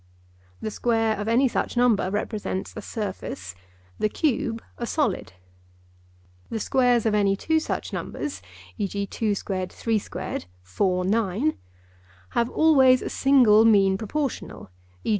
The 0.63 0.71
square 0.71 1.15
of 1.19 1.27
any 1.27 1.47
such 1.47 1.77
number 1.77 2.09
represents 2.09 2.73
a 2.75 2.81
surface, 2.81 3.53
the 3.99 4.09
cube 4.09 4.63
a 4.79 4.87
solid. 4.87 5.33
The 6.49 6.59
squares 6.59 7.05
of 7.05 7.13
any 7.13 7.35
two 7.35 7.59
such 7.59 7.93
numbers 7.93 8.41
(e.g. 8.79 9.05
2 9.05 9.35
squared, 9.35 9.71
3 9.71 9.99
squared 9.99 10.45
= 10.53 10.63
4, 10.63 11.05
9), 11.05 11.53
have 12.29 12.49
always 12.49 13.03
a 13.03 13.09
single 13.09 13.63
mean 13.63 13.95
proportional 13.95 14.71
(e. 15.05 15.09